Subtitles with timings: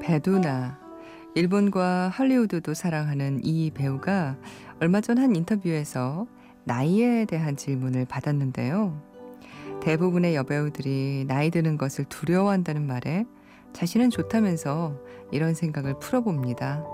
[0.00, 0.78] 배두나
[1.34, 4.36] 일본과 할리우드도 사랑하는 이 배우가
[4.80, 6.26] 얼마 전 한 인터뷰에서
[6.64, 9.00] 나이에 대한 질문을 받았는데요.
[9.82, 13.24] 대부분의 여배우들이 나이 드는 것을 두려워한다는 말에
[13.72, 14.98] 자신은 좋다면서
[15.30, 16.84] 이런 생각을 풀어봅니다.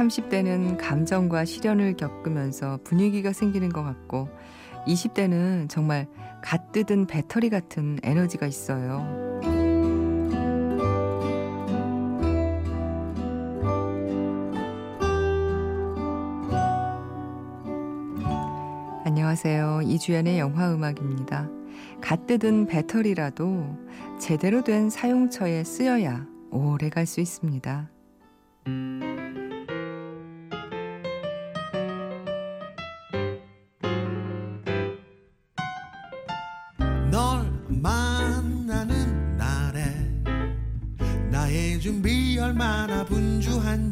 [0.00, 4.28] 30대는 감정과 시련을 겪으면서 분위기가 생기는 것 같고
[4.90, 6.06] 20대는 정말
[6.42, 9.06] 갓 뜯은 배터리 같은 에너지가 있어요.
[19.04, 19.82] 안녕하세요.
[19.82, 21.48] 이주연의 영화 음악입니다.
[22.00, 23.76] 갓 뜯은 배터리라도
[24.18, 27.90] 제대로 된 사용처에 쓰여야 오래 갈 수 있습니다.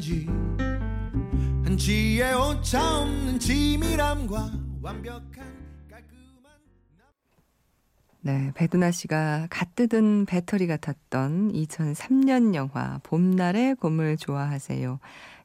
[0.08, 0.26] 분주한지
[1.64, 4.50] 한치의 오차 없는 치밀함과
[4.80, 5.44] 완벽한
[5.90, 6.52] 깔끔한
[8.22, 14.98] 네, 배두나 씨가 갓 뜯은 배터리 같았던 2003년 영화 봄날의 곰을 좋아하세요.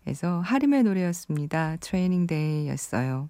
[0.07, 1.77] 에서 하림의 노래였습니다.
[1.77, 3.29] Training Day였어요.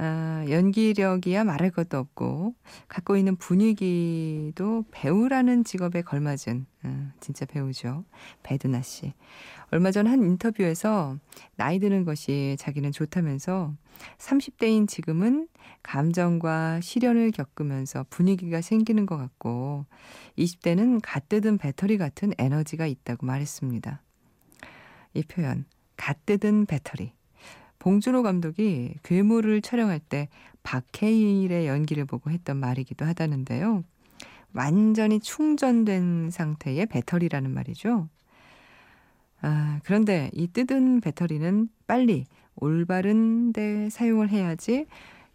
[0.00, 2.54] 아, 연기력이야 말할 것도 없고
[2.86, 8.04] 갖고 있는 분위기도 배우라는 직업에 걸맞은 음, 진짜 배우죠.
[8.44, 9.12] 배드나 씨.
[9.70, 11.18] 얼마 전 한 인터뷰에서
[11.56, 13.74] 나이 드는 것이 자기는 좋다면서
[14.18, 15.48] 30대인 지금은
[15.82, 19.84] 감정과 시련을 겪으면서 분위기가 생기는 것 같고
[20.38, 24.02] 20대는 갓 뜯은 배터리 같은 에너지가 있다고 말했습니다.
[25.14, 25.64] 이 표현,
[25.96, 27.17] 갓 뜯은 배터리.
[27.78, 30.28] 봉준호 감독이 괴물을 촬영할 때
[30.62, 33.84] 박해일의 연기를 보고 했던 말이기도 하다는데요.
[34.52, 38.08] 완전히 충전된 상태의 배터리라는 말이죠.
[39.40, 44.86] 아, 그런데 이 뜯은 배터리는 빨리 올바른 데 사용을 해야지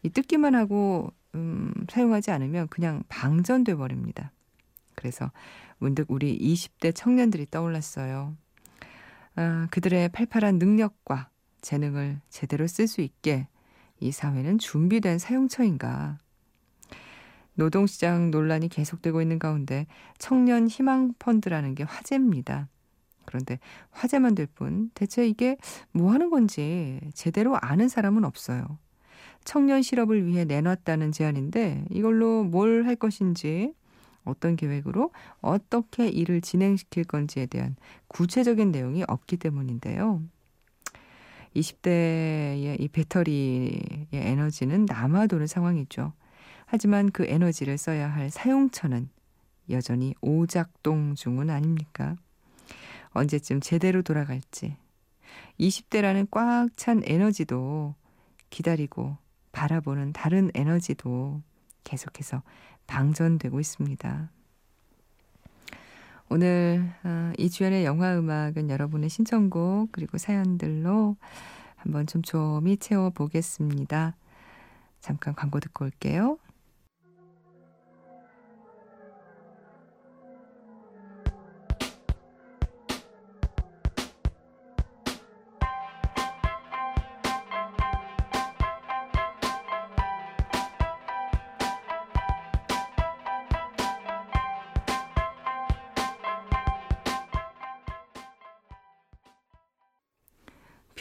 [0.02, 4.32] 이 뜯기만 하고 음, 사용하지 않으면 그냥 방전돼 버립니다.
[4.96, 5.32] 그래서
[5.78, 8.36] 문득 우리 20대 청년들이 떠올랐어요.
[9.36, 11.30] 아, 그들의 팔팔한 능력과
[11.64, 13.48] 재능을 제대로 쓸 수 있게
[14.00, 16.20] 이 사회는 준비된 사용처인가.
[17.56, 19.88] 노동시장 논란이 계속되고 있는 가운데
[20.20, 22.68] 청년 희망 펀드라는 게 화제입니다.
[23.26, 23.60] 그런데
[23.92, 25.58] 화제만 될 뿐 대체 이게
[25.92, 28.78] 뭐 하는 건지 제대로 아는 사람은 없어요.
[29.46, 33.74] 청년 실업을 위해 내놨다는 제안인데 이걸로 뭘 할 것인지
[34.26, 37.76] 어떤 계획으로 어떻게 일을 진행시킬 건지에 대한
[38.08, 40.22] 구체적인 내용이 없기 때문인데요.
[41.56, 46.14] 20대의 이 배터리의 에너지는 남아도는 상황이죠.
[46.66, 49.10] 하지만 그 에너지를 써야 할 사용처는
[49.70, 52.16] 여전히 오작동 중은 아닙니까?
[53.12, 54.76] 언제쯤 제대로 돌아갈지.
[55.60, 57.96] 20대라는 꽉 찬 에너지도
[58.50, 59.18] 기다리고
[59.52, 61.42] 바라보는 다른 에너지도
[61.84, 62.42] 계속해서
[62.88, 64.32] 방전되고 있습니다.
[66.30, 71.16] 오늘 어, 이주연의 영화 음악은 여러분의 신청곡 그리고 사연들로
[71.76, 74.16] 한번 촘촘히 채워보겠습니다.
[75.00, 76.38] 잠깐 광고 듣고 올게요.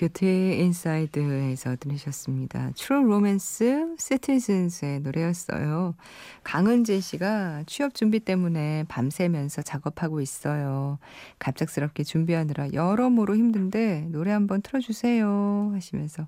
[0.02, 2.72] 뷰티 인사이드에서 들으셨습니다.
[2.74, 5.94] True Romance Citizens의 노래였어요.
[6.42, 10.98] 강은재 씨가 취업 준비 때문에 밤새면서 작업하고 있어요.
[11.38, 16.26] 갑작스럽게 준비하느라 여러모로 힘든데 노래 한번 틀어주세요 하시면서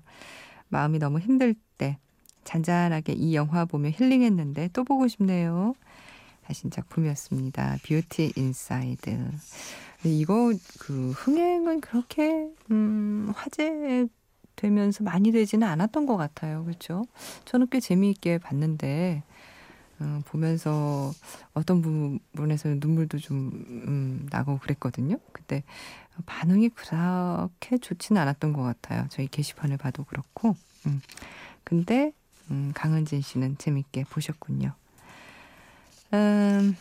[0.69, 1.97] 마음이 너무 힘들 때
[2.45, 5.73] 잔잔하게 이 영화 보며 힐링했는데 또 보고 싶네요.
[6.45, 7.77] 하신 작품이었습니다.
[7.83, 9.31] 뷰티 인사이드.
[10.05, 14.07] 이거 그 흥행은 그렇게 음 화제
[14.55, 16.63] 되면서 많이 되지는 않았던 것 같아요.
[16.63, 17.05] 그렇죠?
[17.45, 19.23] 저는 꽤 재미있게 봤는데
[20.01, 21.11] 음, 보면서
[21.53, 23.51] 어떤 부분에서 눈물도 좀
[23.87, 25.17] 음, 나고 그랬거든요.
[25.31, 25.63] 그때
[26.25, 29.05] 반응이 그렇게 좋지는 않았던 것 같아요.
[29.09, 30.55] 저희 게시판을 봐도 그렇고.
[30.87, 31.01] 음.
[31.63, 32.11] 근데
[32.51, 34.73] 음, 강은진 씨는 재밌게 보셨군요.
[36.13, 36.75] 음,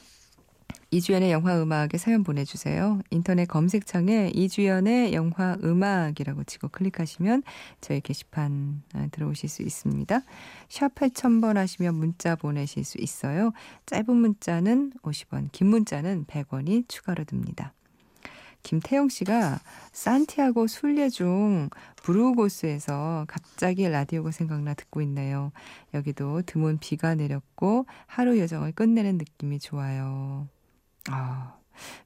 [0.94, 3.00] 이주연의 영화 음악에 사연 보내주세요.
[3.10, 7.42] 인터넷 검색창에 이주연의 영화 음악이라고 치고 클릭하시면
[7.80, 10.20] 저희 게시판 아, 들어오실 수 있습니다.
[10.68, 13.52] 샵 8000번 하시면 문자 보내실 수 있어요.
[13.86, 17.72] 짧은 문자는 50원, 긴 문자는 100원이 추가로 듭니다.
[18.64, 19.60] 김태영 씨가
[19.92, 21.68] 산티아고 순례 중
[22.02, 25.52] 브루고스에서 갑자기 라디오가 생각나 듣고 있네요.
[25.92, 30.48] 여기도 드문 비가 내렸고 하루 여정을 끝내는 느낌이 좋아요.
[31.10, 31.56] 아,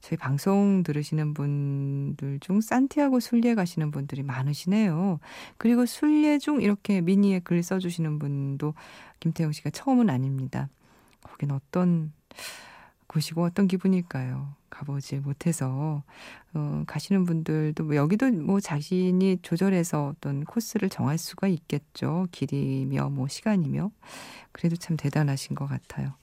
[0.01, 5.21] 저희 방송 들으시는 분들 중 산티아고 순례 가시는 분들이 많으시네요.
[5.59, 8.75] 그리고 순례 중 이렇게 미니에 글 써주시는 분도
[9.21, 10.69] 김태영 씨가 처음은 아닙니다.
[11.23, 12.13] 거긴 어떤
[13.07, 14.58] 곳이고 어떤 기분일까요?
[14.79, 16.05] 가보지 못해서
[16.55, 22.29] 어, 가시는 분들도 뭐 여기도 뭐 자신이 조절해서 어떤 코스를 정할 수가 있겠죠.
[22.31, 23.91] 길이며 뭐 시간이며
[24.53, 26.15] 그래도 참 대단하신 것 같아요.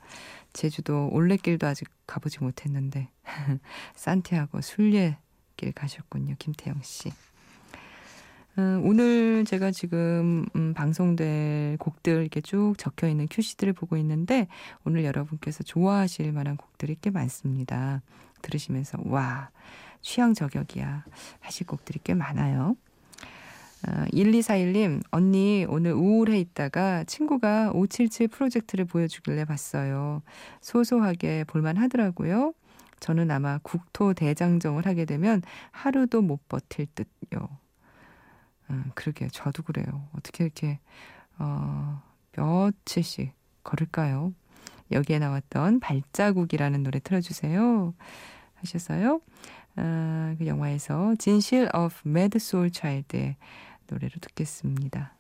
[0.54, 3.10] 제주도 올레길도 아직 가보지 못했는데
[3.96, 6.36] 산티아고 순례길 가셨군요.
[6.40, 7.12] 김태영 씨.
[8.58, 14.48] 음, 오늘 제가 지금 음, 방송될 곡들 이렇게 쭉 적혀 있는 큐시들을 보고 있는데
[14.86, 18.02] 오늘 여러분께서 좋아하실 만한 곡들이 꽤 많습니다.
[18.46, 19.50] 들으시면서 와
[20.02, 21.04] 취향 저격이야
[21.40, 22.76] 하실 곡들이 꽤 많아요.
[23.86, 30.22] 1241님, 어, 언니, 오늘 우울해 있다가 친구가 577 프로젝트를 보여주길래 봤어요.
[30.62, 32.54] 소소하게 볼만 하더라고요.
[33.00, 35.42] 저는 아마 국토 대장정을 하게 되면
[35.72, 37.48] 하루도 못 버틸 듯요.
[38.72, 40.08] 음, 그러게, 저도 그래요.
[40.14, 40.80] 어떻게 이렇게,
[41.38, 42.02] 어,
[42.36, 43.34] 며칠씩
[43.64, 44.34] 걸을까요?
[44.92, 47.94] 여기에 나왔던 발자국이라는 노래 틀어주세요.
[48.66, 49.22] 하셨어요?
[49.78, 53.36] 아, 그 영화에서 진실 of Mad Soul Child의
[53.88, 55.14] 노래로 듣겠습니다.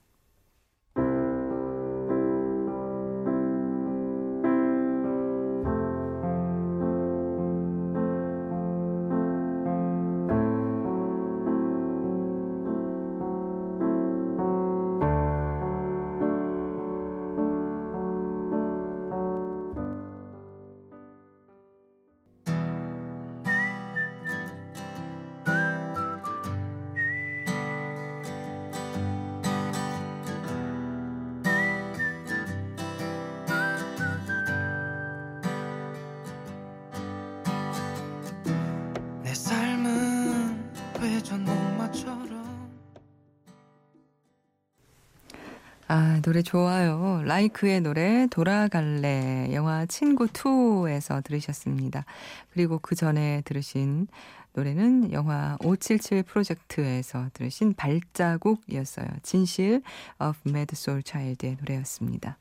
[45.87, 47.23] 아, 노래 좋아요.
[47.25, 52.05] 라이크의 노래 돌아갈래 영화 친구 2에서 들으셨습니다.
[52.51, 54.07] 그리고 그 전에 들으신
[54.53, 59.07] 노래는 영화 577 프로젝트에서 들으신 발자국이었어요.
[59.23, 59.81] 진실
[60.19, 62.37] of Mad Soul Child의 노래였습니다.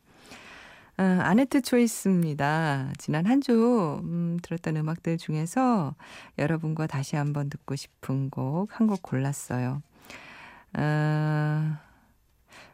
[0.96, 2.92] 아, 아네트 초이스입니다.
[2.98, 5.94] 지난 한주 음, 들었던 음악들 중에서
[6.38, 9.82] 여러분과 다시 한번 듣고 싶은 곡 한 곡 골랐어요.
[10.74, 11.80] 아,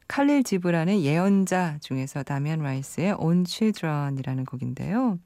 [0.08, 5.18] 칼릴 지브란의 예언자 중에서 다미안 라이스의 On Children이라는 곡인데요.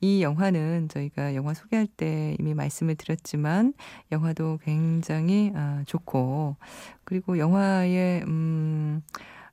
[0.00, 3.74] 이 영화는 저희가 영화 소개할 때 이미 말씀을 드렸지만
[4.12, 6.56] 영화도 굉장히 아, 좋고
[7.04, 9.02] 그리고 영화의 음,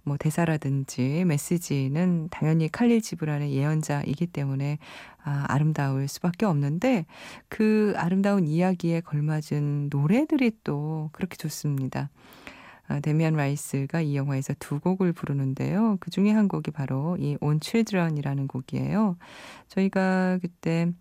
[0.05, 4.77] 뭐 대사라든지 메시지는 당연히 칼릴 지브란의 예언자이기 때문에
[5.23, 7.05] 아, 아름다울 수밖에 없는데
[7.49, 12.09] 그 아름다운 이야기에 걸맞은 노래들이 또 그렇게 좋습니다.
[12.87, 15.97] 아, 데미안 라이스가 이 영화에서 두 곡을 부르는데요.
[15.99, 19.17] 그 중에 한 곡이 바로 이 On Children이라는 곡이에요.
[19.69, 20.91] 저희가 그때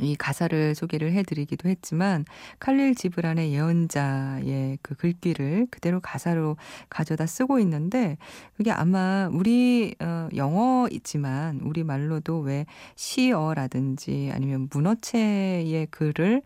[0.00, 2.24] 이 가사를 소개를 해드리기도 했지만
[2.58, 6.56] 칼릴 지브란의 예언자의 그 글귀를 그대로 가사로
[6.90, 8.18] 가져다 쓰고 있는데
[8.56, 16.42] 그게 아마 우리 어, 영어있지만 우리 말로도 왜 시어라든지 아니면 문어체의 글을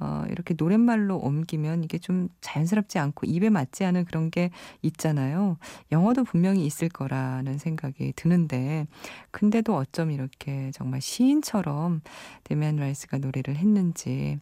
[0.00, 4.50] 어, 이렇게 노랫말로 옮기면 이게 좀 자연스럽지 않고 입에 맞지 않은 그런 게
[4.82, 5.56] 있잖아요.
[5.92, 8.86] 영어도 분명히 있을 거라는 생각이 드는데,
[9.30, 12.00] 근데도 어쩜 이렇게 정말 시인처럼
[12.42, 14.40] 데미안 라이스가 노래를 했는지,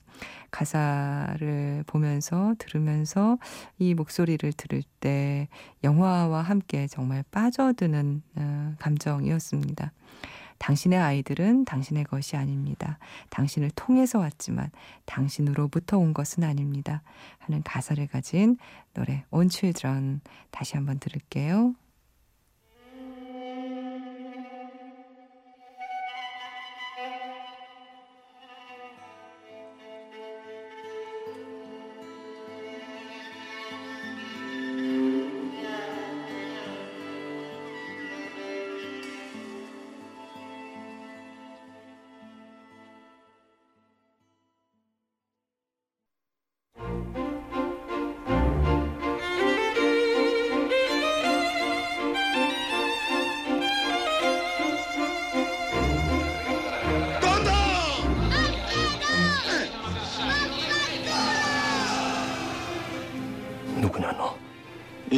[0.50, 3.38] 가사를 보면서 들으면서
[3.78, 5.48] 이 목소리를 들을 때
[5.84, 9.92] 영화와 함께 정말 빠져드는 어, 감정이었습니다.
[10.62, 12.98] 당신의 아이들은 당신의 것이 아닙니다.
[13.30, 14.70] 당신을 통해서 왔지만
[15.06, 17.02] 당신으로부터 온 것은 아닙니다.
[17.38, 18.56] 하는 가사를 가진
[18.94, 20.20] 노래 On Children
[20.52, 21.74] 다시 한번 들을게요.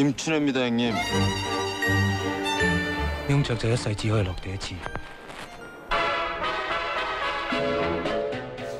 [0.04, 0.94] 임춘혜입니다, 형님.
[3.30, 4.74] 用着就一世只可以落地一次。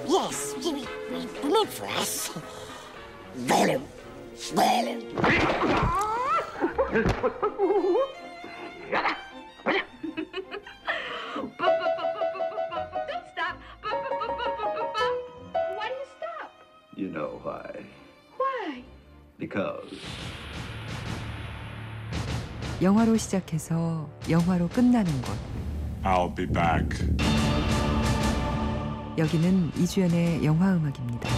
[0.08, 0.72] Yes, we,
[1.12, 2.32] we, we made for us.
[3.48, 3.82] Well,
[4.56, 4.98] well.
[22.85, 25.33] 영화로 시작해서 영화로 끝나는 곳.
[26.05, 27.17] I'll be back.
[29.17, 31.31] 여기는 이주연의 영화 음악입니다.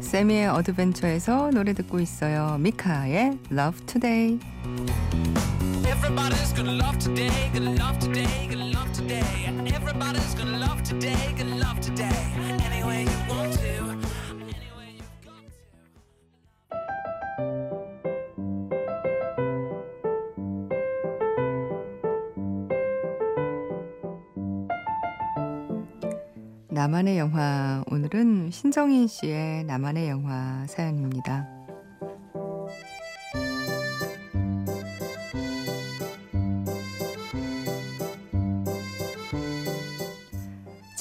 [0.00, 2.56] 세미의 어드벤처에서 노래 듣고 있어요.
[2.60, 4.38] 미카의 Love Today.
[5.84, 9.43] Everybody's gonna love today, gonna love today, gonna love today.
[9.66, 12.10] Everybody's gonna love today, gonna love today.
[12.64, 13.66] Any way you want to,
[14.42, 15.64] any way you've got to.
[26.68, 31.53] 나만의 영화 오늘은 신정인 씨의 나만의 영화 사연입니다.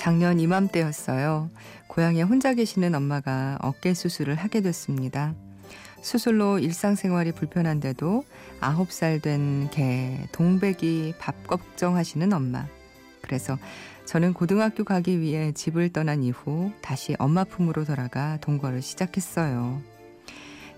[0.03, 1.49] 작년 이맘때였어요.
[1.87, 5.33] 고향에 혼자 계시는 엄마가 어깨 수술을 하게 됐습니다.
[6.01, 8.25] 수술로 일상생활이 불편한데도
[8.59, 12.67] 9살 된 개, 동백이 밥 걱정하시는 엄마.
[13.21, 13.57] 그래서
[14.03, 19.81] 저는 고등학교 가기 위해 집을 떠난 이후 다시 엄마 품으로 돌아가 동거를 시작했어요.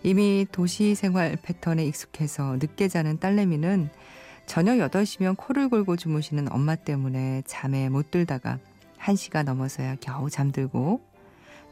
[0.03, 3.89] 이미 도시 생활 패턴에 익숙해서 늦게 자는 딸내미는
[4.45, 8.59] 저녁 8시면 코를 골고 주무시는 엄마 때문에 잠에 못 들다가
[8.99, 11.01] 1시가 넘어서야 겨우 잠들고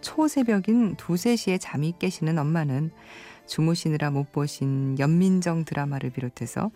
[0.01, 2.91] 초새벽인 2, 3시에 잠이 깨시는 엄마는
[3.47, 6.71] 주무시느라 못 보신 연민정 드라마를 비롯해서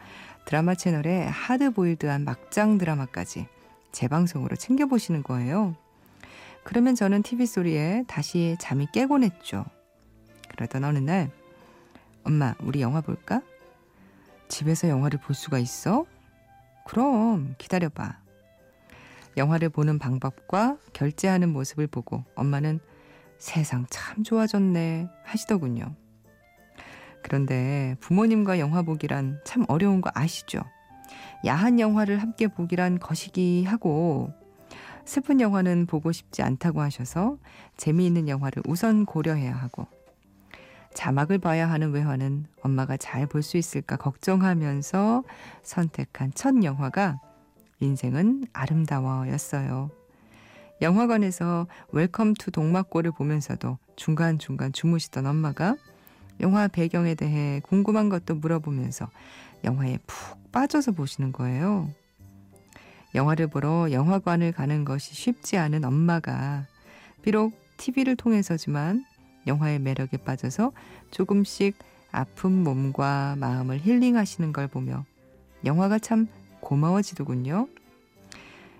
[0.45, 3.47] 드라마 채널에 하드보일드한 막장 드라마까지
[3.91, 5.75] 재방송으로 챙겨보시는 거예요.
[6.63, 9.65] 그러면 저는 TV 소리에 다시 잠이 깨곤 했죠.
[10.49, 11.31] 그러던 어느 날,
[12.23, 13.41] 엄마, 우리 영화 볼까?
[14.49, 16.05] 집에서 영화를 볼 수가 있어?
[16.85, 18.26] 그럼 기다려봐.
[19.37, 22.79] 영화를 보는 방법과 결제하는 모습을 보고 엄마는
[23.37, 25.95] 세상 참 좋아졌네 하시더군요.
[27.21, 30.61] 그런데 부모님과 영화 보기란 참 어려운 거 아시죠?
[31.45, 34.31] 야한 영화를 함께 보기란 거시기 하고
[35.05, 37.37] 슬픈 영화는 보고 싶지 않다고 하셔서
[37.77, 39.87] 재미있는 영화를 우선 고려해야 하고
[40.93, 45.23] 자막을 봐야 하는 외화는 엄마가 잘 볼 수 있을까 걱정하면서
[45.61, 47.19] 선택한 첫 영화가
[47.79, 49.91] 인생은 아름다워였어요.
[50.81, 55.75] 영화관에서 웰컴 투 동막골을 보면서도 중간중간 주무시던 엄마가
[56.39, 59.09] 영화 배경에 대해 궁금한 것도 물어보면서
[59.63, 61.89] 영화에 푹 빠져서 보시는 거예요.
[63.15, 66.67] 영화를 보러 영화관을 가는 것이 쉽지 않은 엄마가
[67.23, 69.05] 비록 TV를 통해서지만
[69.47, 70.73] 영화의 매력에 빠져서
[71.09, 71.77] 조금씩
[72.11, 75.05] 아픈 몸과 마음을 힐링하시는 걸 보며
[75.65, 76.27] 영화가 참
[76.67, 77.69] 고마워지더군요.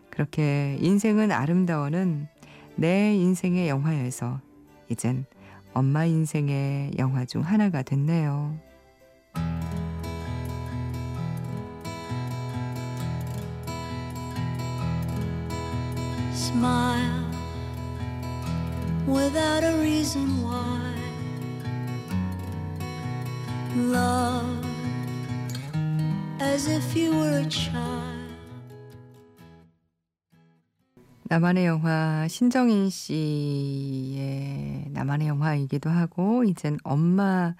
[0.09, 2.27] 그렇게 인생은 아름다워는
[2.75, 4.41] 내 인생의 영화에서
[4.89, 5.25] 이젠
[5.73, 8.59] 엄마 인생의 영화 중 하나가 됐네요.
[16.33, 17.23] Smile
[19.07, 20.93] without a reason why.
[23.77, 24.66] Love
[26.39, 28.17] as if you were a child.
[31.29, 34.11] 나만의 영화 신정인 씨의
[34.91, 37.53] 나만의 영화이기도 하고 이젠 엄마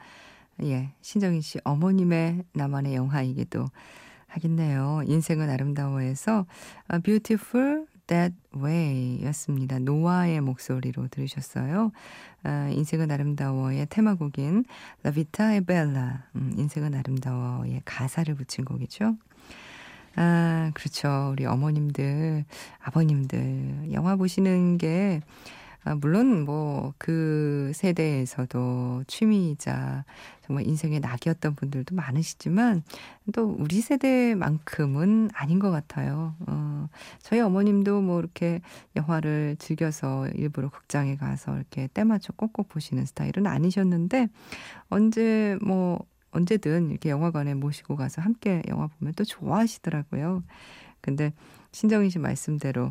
[0.63, 3.65] 예 신정인 씨 어머님의 나만의 영화이기도
[4.27, 5.01] 하겠네요.
[5.05, 6.45] 인생은 아름다워에서
[6.87, 9.79] 아, Beautiful That Way였습니다.
[9.79, 11.91] 노아의 목소리로 들으셨어요.
[12.43, 14.65] 아, 인생은 아름다워의 테마곡인
[15.05, 19.15] La Vita e Bella 음, 인생은 아름다워의 가사를 붙인 곡이죠.
[20.15, 21.29] 아, 그렇죠.
[21.31, 22.43] 우리 어머님들,
[22.79, 30.05] 아버님들, 영화 보시는 게, 아, 물론 뭐, 그 세대에서도 취미이자
[30.45, 32.83] 정말 인생의 낙이었던 분들도 많으시지만,
[33.33, 36.35] 또 우리 세대만큼은 아닌 것 같아요.
[36.47, 36.89] 어,
[37.19, 38.61] 저희 어머님도 뭐 이렇게
[38.95, 44.27] 영화를 즐겨서 일부러 극장에 가서 이렇게 때맞춰 꼭꼭 보시는 스타일은 아니셨는데,
[44.89, 50.43] 언제 뭐, 언제든 이렇게 영화관에 모시고 가서 함께 영화 보면 또 좋아하시더라고요.
[51.01, 51.33] 근데
[51.71, 52.89] 신정희 씨 말씀대로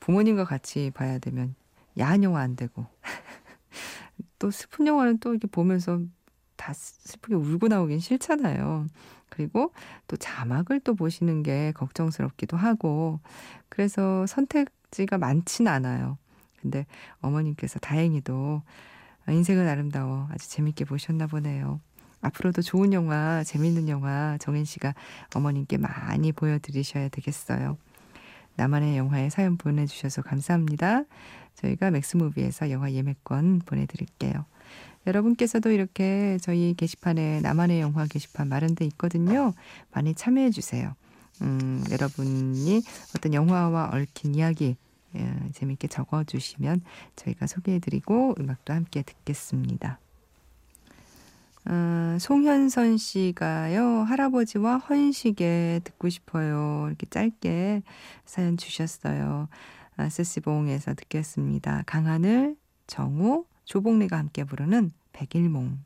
[0.00, 1.54] 부모님과 같이 봐야 되면
[1.98, 2.86] 야한 영화 안 되고
[4.38, 6.00] 또 슬픈 영화는 또 이렇게 보면서
[6.56, 8.86] 다 슬프게 울고 나오긴 싫잖아요.
[9.28, 9.72] 그리고
[10.08, 13.20] 또 자막을 또 보시는 게 걱정스럽기도 하고
[13.68, 16.18] 그래서 선택지가 많진 않아요.
[16.60, 16.86] 근데
[17.20, 18.62] 어머님께서 다행히도
[19.28, 21.80] 인생은 아름다워 아주 재밌게 보셨나 보네요.
[22.22, 24.94] 앞으로도 좋은 영화, 재밌는 영화 정인 씨가
[25.34, 27.76] 어머님께 많이 보여드리셔야 되겠어요.
[28.56, 31.04] 나만의 영화에 사연 보내주셔서 감사합니다.
[31.54, 34.44] 저희가 맥스무비에서 영화 예매권 보내드릴게요.
[35.06, 39.52] 여러분께서도 이렇게 저희 게시판에 나만의 영화 게시판 마련돼 있거든요.
[39.92, 40.94] 많이 참여해 주세요.
[41.42, 42.82] 음, 여러분이
[43.16, 44.76] 어떤 영화와 얽힌 이야기
[45.14, 46.82] 예, 재밌게 적어주시면
[47.14, 49.98] 저희가 소개해드리고 음악도 함께 듣겠습니다.
[51.68, 56.84] 어, 송현선 씨가요, 할아버지와 헌시계 듣고 싶어요.
[56.88, 57.82] 이렇게 짧게
[58.24, 59.48] 사연 주셨어요.
[59.96, 61.82] 아, 스시봉에서 듣겠습니다.
[61.86, 62.56] 강하늘,
[62.86, 65.84] 정우, 조복래가 함께 부르는 백일몽.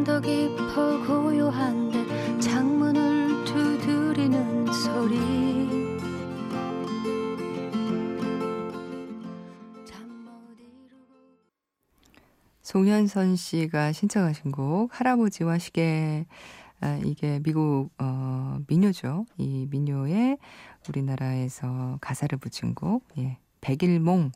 [0.00, 5.18] 밤도 깊어 고요한데 창문을 두드리는 소리
[12.62, 16.24] 송현선 씨가 신청하신 곡 할아버지와 시계
[16.80, 19.26] 아, 이게 미국 어, 민요죠.
[19.36, 20.38] 이 민요에
[20.88, 23.36] 우리나라에서 가사를 붙인 곡 예.
[23.60, 24.32] 백일몽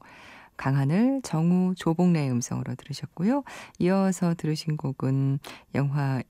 [0.56, 3.42] 강하늘 정우 조복래의 음성으로 들으셨고요.
[3.78, 5.38] 이어서 들으신 곡은
[5.74, 6.24] 영화의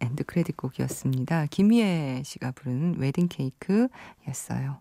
[0.00, 1.46] 엔드 크레딧 곡이었습니다.
[1.46, 4.80] 김희애 씨가 부른 웨딩 케이크였어요.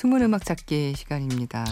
[0.00, 1.62] 숨은 음악 찾기 시간입니다.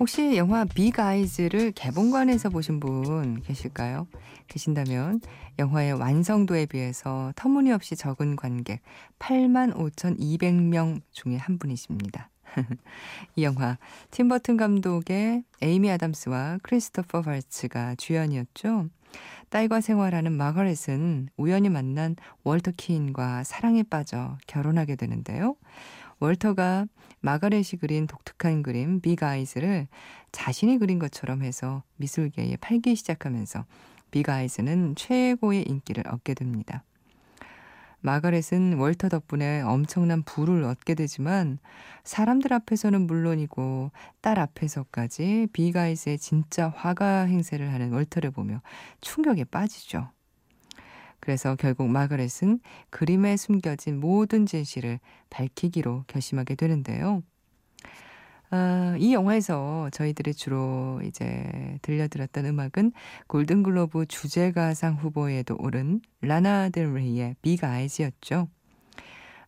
[0.00, 4.08] 혹시 영화 빅 아이즈를 개봉관에서 보신 분 계실까요?
[4.48, 5.20] 계신다면
[5.56, 8.80] 영화의 완성도에 비해서 터무니없이 적은 관객
[9.20, 12.28] 8만 5,200명 중에 한 분이십니다.
[13.36, 13.78] 이 영화
[14.10, 18.88] 팀버튼 감독의 에이미 아담스와 크리스토퍼 발츠가 주연이었죠.
[19.50, 25.54] 딸과 생활하는 마거렛은 우연히 만난 월터 키인과 사랑에 빠져 결혼하게 되는데요.
[26.20, 26.86] 월터가
[27.20, 29.88] 마가렛이 그린 독특한 그림 빅 아이즈를
[30.32, 33.64] 자신이 그린 것처럼 해서 미술계에 팔기 시작하면서
[34.10, 36.84] 빅 아이즈는 최고의 인기를 얻게 됩니다.
[38.00, 41.58] 마가렛은 월터 덕분에 엄청난 부를 얻게 되지만
[42.04, 48.62] 사람들 앞에서는 물론이고 딸 앞에서까지 빅 아이즈의 진짜 화가 행세를 하는 월터를 보며
[49.00, 50.10] 충격에 빠지죠.
[51.20, 55.00] 그래서 결국 마가렛은 그림에 숨겨진 모든 진실을
[55.30, 57.22] 밝히기로 결심하게 되는데요.
[58.50, 62.92] 아, 이 영화에서 저희들이 주로 이제 들려드렸던 음악은
[63.26, 68.48] 골든글로브 주제가상 후보에도 오른 라나 델 레이의 빅 아이즈였죠.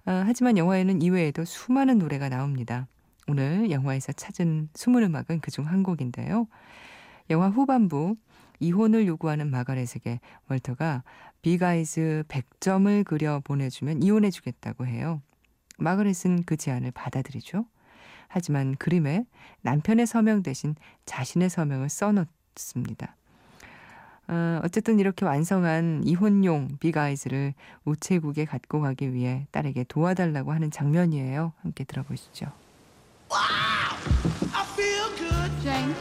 [0.05, 2.89] 아, 하지만 영화에는 이외에도 수많은 노래가 나옵니다.
[3.27, 6.47] 오늘 영화에서 찾은 숨은 음악은 그중 한 곡인데요.
[7.31, 8.17] 영화 후반부
[8.61, 11.03] 이혼을 요구하는 마가렛에게 월터가
[11.43, 15.21] 빅아이즈 100점을 그려 보내주면 이혼해주겠다고 해요.
[15.79, 17.65] 마가렛은 그 제안을 받아들이죠.
[18.29, 19.25] 하지만 그림에
[19.63, 23.17] 남편의 서명 대신 자신의 서명을 써놓습니다.
[24.29, 31.53] 어, 어쨌든 이렇게 완성한 이혼용 빅아이즈를 우체국에 갖고 가기 위해 딸에게 도와달라고 하는 장면이에요.
[31.63, 32.53] 함께 들어보시죠.
[35.63, 35.95] Jane,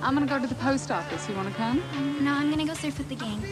[0.00, 1.28] I'm gonna go to the post office.
[1.28, 1.82] You wanna come?
[2.20, 3.42] No, I'm gonna go surf with the gang.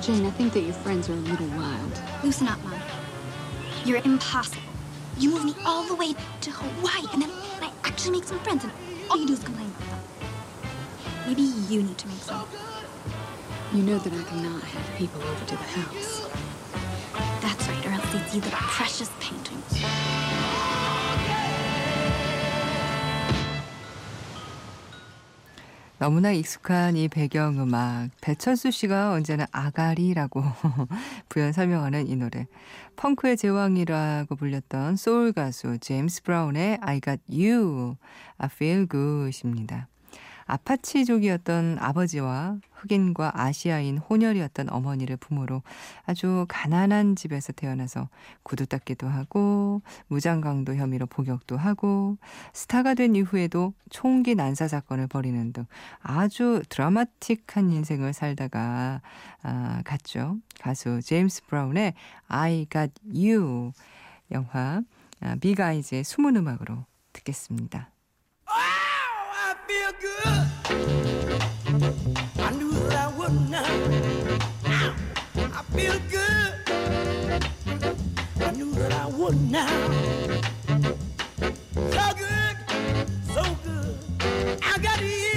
[0.00, 2.00] Jane, I think that your friends are a little wild.
[2.24, 2.80] Loosen up, Mom.
[3.84, 4.62] You're impossible.
[5.18, 7.30] You move me all the way to Hawaii, and then
[7.60, 8.72] I actually make some friends, and
[9.10, 10.28] all you do is complain about them.
[11.26, 12.46] Maybe you need to make some.
[13.74, 16.28] You know that I cannot have people over to the house.
[17.42, 20.09] That's right, or else they'd see the precious paintings.
[26.00, 28.08] 너무나 익숙한 이 배경음악.
[28.22, 30.42] 배철수 씨가 언제나 아가리라고
[31.28, 32.46] 부연 설명하는 이 노래.
[32.96, 37.96] 펑크의 제왕이라고 불렸던 소울 가수 제임스 브라운의 I Got You,
[38.38, 39.89] I Feel Good입니다.
[40.50, 45.62] 아파치족이었던 아버지와 흑인과 아시아인 혼혈이었던 어머니를 부모로
[46.06, 48.08] 아주 가난한 집에서 태어나서
[48.42, 52.16] 구두 닦기도 하고 무장강도 혐의로 복역도 하고
[52.52, 55.66] 스타가 된 이후에도 총기 난사 사건을 벌이는 등
[56.00, 59.02] 아주 드라마틱한 인생을 살다가
[59.42, 60.38] 아, 갔죠.
[60.60, 61.94] 가수 제임스 브라운의
[62.28, 63.72] I Got You
[64.30, 64.82] 영화
[65.20, 67.90] 아, 빅 아이즈의 숨은 음악으로 듣겠습니다.
[69.70, 70.46] Feel good.
[72.38, 73.70] I knew that I would now.
[75.58, 76.52] I feel good.
[78.40, 79.90] I knew that I would now.
[81.94, 82.56] So good,
[83.34, 83.98] so good.
[84.62, 85.29] I got you.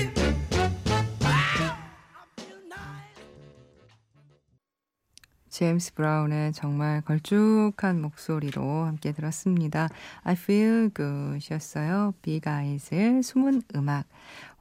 [5.63, 9.87] 제임스 브라운의 정말 걸쭉한 목소리로 함께 들었습니다.
[10.23, 12.13] I feel good이었어요.
[12.21, 14.05] 빅 아이즈의 숨은 음악.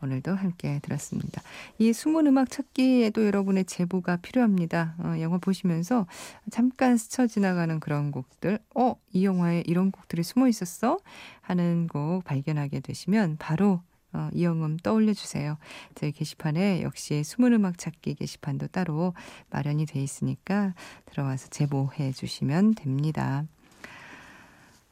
[0.01, 1.43] 오늘도 함께 들었습니다.
[1.79, 4.95] 이 숨은 음악 찾기에도 여러분의 제보가 필요합니다.
[4.99, 6.07] 어, 영화 보시면서
[6.53, 10.99] 잠깐 스쳐 지나가는 그런 곡들, 어, 이 영화에 이런 곡들이 숨어 있었어?
[11.41, 13.81] 하는 곡 발견하게 되시면 바로
[14.15, 15.57] 어, 이영음 떠올려 주세요.
[15.95, 19.15] 저희 게시판에 역시 숨은 음악 찾기 게시판도 따로
[19.51, 20.75] 마련이 돼 있으니까
[21.07, 23.45] 들어와서 제보해 주시면 됩니다.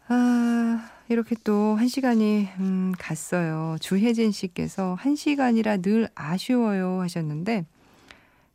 [0.09, 3.77] 아, 이렇게 또 한 시간이 음, 갔어요.
[3.81, 7.65] 주혜진 씨께서 한 시간이라 늘 아쉬워요 하셨는데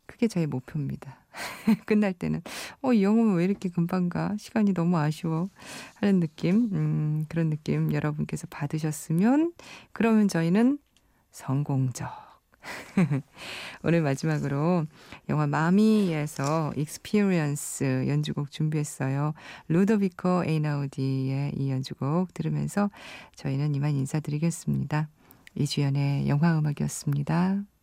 [0.06, 1.16] 그게 저의 목표입니다.
[1.86, 2.42] 끝날 때는
[2.82, 4.34] 어, 이 영화는 왜 이렇게 금방 가?
[4.38, 5.48] 시간이 너무 아쉬워.
[5.96, 6.70] 하는 느낌.
[6.72, 9.52] 음, 그런 느낌 여러분께서 받으셨으면
[9.92, 10.78] 그러면 저희는
[11.30, 12.26] 성공적.
[13.82, 14.86] 오늘 마지막으로
[15.28, 19.34] 영화 마미에서 Experience 연주곡 준비했어요.
[19.68, 22.90] 루도비코 에이나우디의 이 연주곡 들으면서
[23.36, 25.08] 저희는 이만 인사드리겠습니다.
[25.54, 27.75] 이주연의 영화 음악이었습니다.